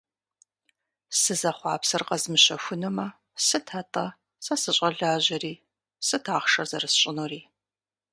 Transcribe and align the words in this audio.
Сызэхъуапсэр 1.19 2.03
къэзмыщэхунумэ, 2.07 3.07
сыт, 3.45 3.67
атӏэ, 3.79 4.05
сэ 4.43 4.53
сыщӏэлажьэри, 4.61 5.53
сыт 6.07 6.25
ахъшэ 6.35 6.63
зэрысщӏынури? 6.69 7.41